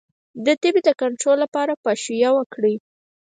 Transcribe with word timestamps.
د 0.45 0.47
تبې 0.61 0.81
د 0.87 0.89
کنټرول 1.01 1.37
لپاره 1.43 1.73
پاشویه 1.83 2.29
وکړئ 2.33 2.75